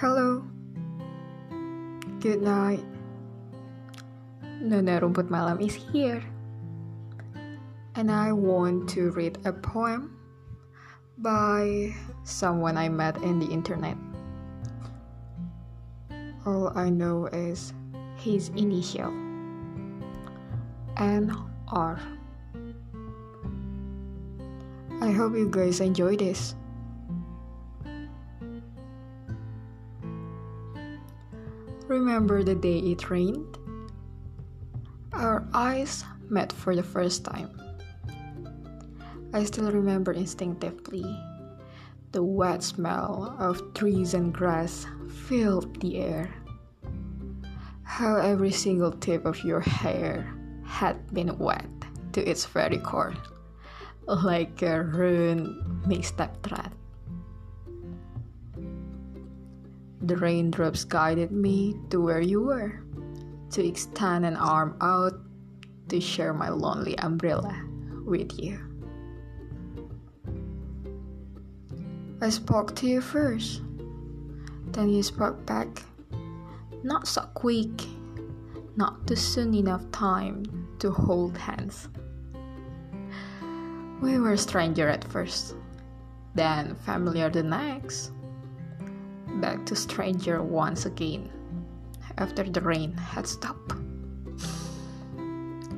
Hello. 0.00 0.40
Good 2.24 2.40
night. 2.40 2.80
Nona 4.40 4.96
Rumput 4.96 5.28
Malam 5.28 5.60
is 5.60 5.76
here. 5.76 6.24
And 8.00 8.10
I 8.10 8.32
want 8.32 8.88
to 8.96 9.10
read 9.10 9.36
a 9.44 9.52
poem 9.52 10.16
by 11.18 11.92
someone 12.24 12.78
I 12.78 12.88
met 12.88 13.20
in 13.20 13.44
the 13.44 13.52
internet. 13.52 13.98
All 16.46 16.72
I 16.74 16.88
know 16.88 17.26
is 17.26 17.74
his 18.16 18.48
initial 18.56 19.12
N 20.96 21.28
R. 21.68 22.00
I 25.02 25.12
hope 25.12 25.36
you 25.36 25.52
guys 25.52 25.84
enjoy 25.84 26.16
this. 26.16 26.56
Remember 31.90 32.44
the 32.44 32.54
day 32.54 32.78
it 32.78 33.10
rained? 33.10 33.58
Our 35.12 35.44
eyes 35.52 36.04
met 36.28 36.52
for 36.52 36.76
the 36.76 36.84
first 36.84 37.24
time. 37.24 37.50
I 39.34 39.42
still 39.42 39.72
remember 39.72 40.12
instinctively 40.12 41.02
the 42.12 42.22
wet 42.22 42.62
smell 42.62 43.34
of 43.40 43.74
trees 43.74 44.14
and 44.14 44.32
grass 44.32 44.86
filled 45.26 45.80
the 45.80 45.98
air. 45.98 46.30
How 47.82 48.18
every 48.18 48.52
single 48.52 48.92
tip 48.92 49.26
of 49.26 49.42
your 49.42 49.58
hair 49.58 50.32
had 50.62 51.12
been 51.12 51.36
wet 51.38 51.66
to 52.12 52.22
its 52.22 52.46
very 52.46 52.78
core, 52.78 53.14
like 54.06 54.62
a 54.62 54.84
ruined 54.84 55.88
misstep 55.88 56.40
thread. 56.44 56.70
The 60.02 60.16
raindrops 60.16 60.84
guided 60.84 61.30
me 61.30 61.76
to 61.90 62.00
where 62.00 62.20
you 62.20 62.40
were, 62.40 62.82
to 63.50 63.66
extend 63.66 64.24
an 64.24 64.36
arm 64.36 64.76
out 64.80 65.12
to 65.88 66.00
share 66.00 66.32
my 66.32 66.48
lonely 66.48 66.98
umbrella 66.98 67.54
with 68.06 68.38
you. 68.38 68.58
I 72.22 72.30
spoke 72.30 72.74
to 72.76 72.86
you 72.86 73.00
first, 73.00 73.62
then 74.72 74.88
you 74.88 75.02
spoke 75.02 75.44
back. 75.44 75.82
Not 76.82 77.06
so 77.06 77.22
quick, 77.34 77.84
not 78.76 79.06
too 79.06 79.16
soon 79.16 79.52
enough 79.52 79.84
time 79.92 80.44
to 80.78 80.90
hold 80.90 81.36
hands. 81.36 81.88
We 84.00 84.18
were 84.18 84.36
stranger 84.38 84.88
at 84.88 85.04
first, 85.04 85.56
then 86.34 86.74
familiar 86.76 87.28
the 87.28 87.42
next 87.42 88.12
back 89.40 89.64
to 89.66 89.76
stranger 89.76 90.42
once 90.42 90.86
again 90.86 91.30
after 92.18 92.42
the 92.44 92.60
rain 92.60 92.96
had 92.96 93.26
stopped. 93.26 93.72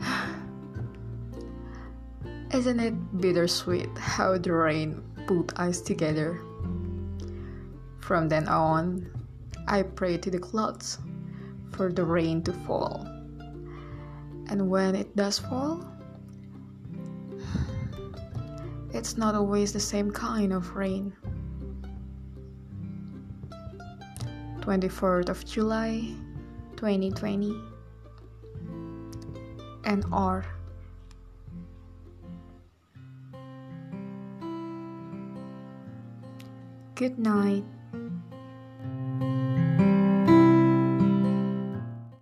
Isn't 2.52 2.80
it 2.80 3.20
bittersweet 3.20 3.96
how 3.96 4.38
the 4.38 4.52
rain 4.52 5.02
put 5.26 5.58
us 5.58 5.80
together? 5.80 6.40
From 8.00 8.28
then 8.28 8.46
on, 8.48 9.10
I 9.66 9.82
pray 9.82 10.16
to 10.18 10.30
the 10.30 10.38
clouds 10.38 10.98
for 11.72 11.92
the 11.92 12.04
rain 12.04 12.42
to 12.44 12.52
fall. 12.52 13.04
And 14.48 14.70
when 14.70 14.94
it 14.94 15.16
does 15.16 15.40
fall, 15.40 15.84
it's 18.92 19.16
not 19.16 19.34
always 19.34 19.72
the 19.72 19.80
same 19.80 20.10
kind 20.10 20.52
of 20.52 20.76
rain. 20.76 21.14
24th 24.66 25.28
of 25.28 25.44
July 25.46 26.12
2020 26.74 27.54
N 29.84 30.02
R. 30.10 30.44
Good 36.96 37.16
night 37.16 37.62